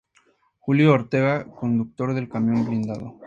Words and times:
Julio 0.57 0.93
Ortega: 0.93 1.45
Conductor 1.53 2.15
del 2.15 2.27
camión 2.27 2.65
blindado. 2.65 3.19